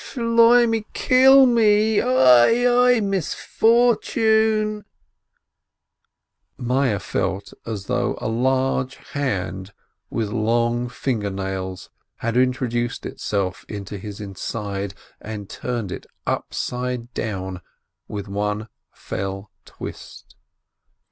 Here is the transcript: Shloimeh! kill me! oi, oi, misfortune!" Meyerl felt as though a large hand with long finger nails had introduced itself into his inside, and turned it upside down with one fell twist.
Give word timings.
Shloimeh! 0.03 0.83
kill 0.93 1.45
me! 1.45 2.01
oi, 2.01 2.65
oi, 2.67 3.01
misfortune!" 3.01 4.83
Meyerl 6.59 6.99
felt 6.99 7.53
as 7.67 7.85
though 7.85 8.17
a 8.19 8.27
large 8.27 8.95
hand 9.11 9.73
with 10.09 10.29
long 10.31 10.89
finger 10.89 11.29
nails 11.29 11.91
had 12.15 12.35
introduced 12.35 13.05
itself 13.05 13.63
into 13.69 13.99
his 13.99 14.19
inside, 14.19 14.95
and 15.21 15.47
turned 15.47 15.91
it 15.91 16.07
upside 16.25 17.13
down 17.13 17.61
with 18.07 18.27
one 18.27 18.69
fell 18.91 19.51
twist. 19.65 20.35